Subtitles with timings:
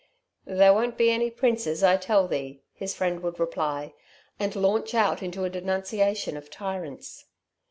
[0.47, 3.93] "There won't be any princes, I tell thee," his friend would reply,
[4.39, 7.25] and launch out into a denunciation of tyrants.